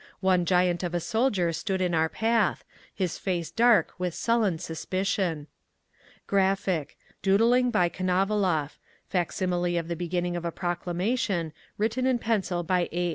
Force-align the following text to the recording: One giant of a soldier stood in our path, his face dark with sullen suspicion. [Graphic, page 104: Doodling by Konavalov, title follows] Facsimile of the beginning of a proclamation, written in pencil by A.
One 0.21 0.45
giant 0.45 0.81
of 0.81 0.95
a 0.95 0.99
soldier 0.99 1.53
stood 1.53 1.79
in 1.79 1.93
our 1.93 2.09
path, 2.09 2.63
his 2.91 3.19
face 3.19 3.51
dark 3.51 3.93
with 3.99 4.15
sullen 4.15 4.57
suspicion. 4.57 5.45
[Graphic, 6.25 6.97
page 6.97 6.97
104: 6.97 6.97
Doodling 7.37 7.69
by 7.69 7.87
Konavalov, 7.87 8.41
title 8.41 8.67
follows] 8.67 8.77
Facsimile 9.09 9.77
of 9.77 9.87
the 9.89 9.95
beginning 9.95 10.35
of 10.35 10.43
a 10.43 10.51
proclamation, 10.51 11.53
written 11.77 12.07
in 12.07 12.17
pencil 12.17 12.63
by 12.63 12.89
A. 12.91 13.09